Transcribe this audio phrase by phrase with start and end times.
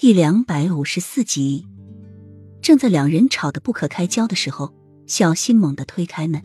[0.00, 1.66] 第两百五十四集，
[2.62, 4.72] 正在两人吵得不可开交的时候，
[5.06, 6.42] 小新猛地推开门，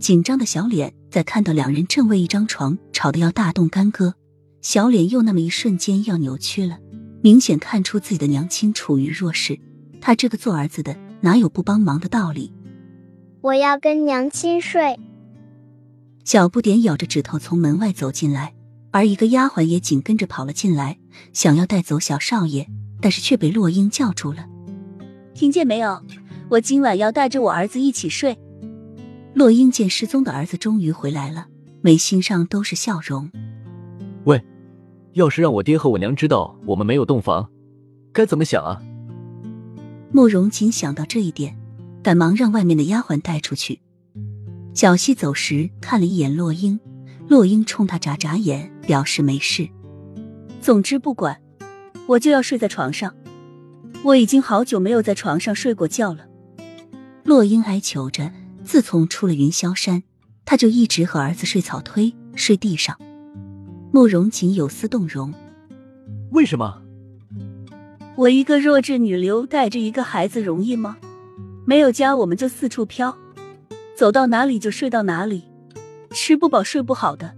[0.00, 4.16] 紧张的小脸在看到两人正为一张床吵得要大动干戈，
[4.60, 6.80] 小脸又那么一瞬间要扭曲了，
[7.22, 9.56] 明显看出自己的娘亲处于弱势，
[10.00, 12.52] 他这个做儿子的哪有不帮忙的道理？
[13.40, 14.98] 我要跟娘亲睡。
[16.24, 18.56] 小不点咬着指头从门外走进来，
[18.90, 20.98] 而一个丫鬟也紧跟着跑了进来，
[21.32, 22.68] 想要带走小少爷。
[23.06, 24.44] 但是却被洛英叫住了，
[25.32, 26.02] 听见没有？
[26.50, 28.36] 我今晚要带着我儿子一起睡。
[29.32, 31.46] 洛英见失踪的儿子终于回来了，
[31.82, 33.30] 眉心上都是笑容。
[34.24, 34.44] 喂，
[35.12, 37.48] 要是让我爹和我娘知道我们没有洞房，
[38.12, 38.82] 该怎么想啊？
[40.10, 41.56] 慕容锦想到这一点，
[42.02, 43.80] 赶忙让外面的丫鬟带出去。
[44.74, 46.80] 小西走时看了一眼洛英，
[47.28, 49.68] 洛英冲他眨眨眼，表示没事。
[50.60, 51.40] 总之不管。
[52.06, 53.14] 我就要睡在床上，
[54.04, 56.26] 我已经好久没有在床上睡过觉了。
[57.24, 58.30] 洛英哀求着，
[58.64, 60.04] 自从出了云霄山，
[60.44, 62.96] 他就一直和儿子睡草堆，睡地上。
[63.92, 65.34] 慕容锦有丝动容，
[66.30, 66.82] 为什么？
[68.14, 70.96] 我一个弱智女流带着一个孩子容易吗？
[71.66, 73.16] 没有家，我们就四处飘，
[73.96, 75.42] 走到哪里就睡到哪里，
[76.10, 77.34] 吃不饱睡不好的。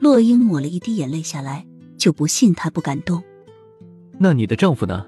[0.00, 1.64] 洛英抹了一滴眼泪下来，
[1.96, 3.22] 就不信他不敢动。
[4.22, 5.06] 那你的丈夫呢？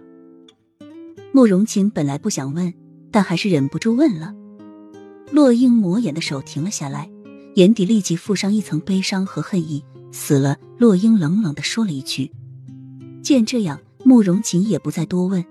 [1.32, 2.72] 慕容锦本来不想问，
[3.10, 4.34] 但还是忍不住问了。
[5.30, 7.10] 洛英抹眼的手停了下来，
[7.56, 9.84] 眼底立即附上一层悲伤和恨意。
[10.12, 12.32] 死了，洛英冷冷的说了一句。
[13.22, 15.44] 见这样，慕容锦也不再多问，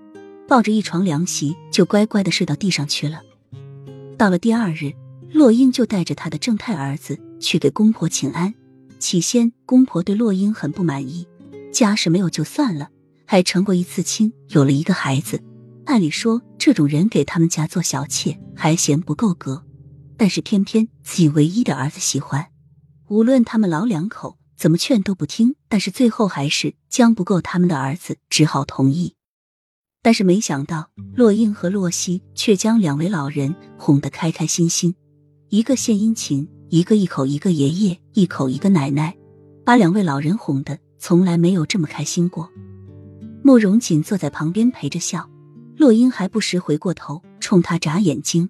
[0.48, 3.22] 抱着一床凉席就乖乖的睡到地上去了。
[4.18, 4.92] 到了第二日，
[5.32, 8.52] 洛英就带着他的正太儿子去给公婆请安。
[8.98, 11.28] 起先，公婆对洛英很不满意，
[11.72, 12.88] 家事没有就算了。
[13.32, 15.42] 还成过一次亲，有了一个孩子。
[15.86, 19.64] 按理说，这种人给他们家做小妾还嫌不够格，
[20.18, 22.48] 但是偏偏自己唯一的儿子喜欢。
[23.08, 29.14] 无论他们老两口怎么劝都不听，但是最后还是将不够他们的儿子，只好同意。
[30.02, 34.94] 但是没想到，洛英和洛西却将两位老人哄得开开心心，
[35.48, 39.16] 一个献殷勤，一个一口一个爷爷，一口一个奶奶，
[39.64, 42.46] 把两位老人哄得从来没有这么开心过。
[43.44, 45.28] 慕容锦坐在旁边陪着笑，
[45.76, 48.48] 洛英还不时回过头冲他眨眼睛。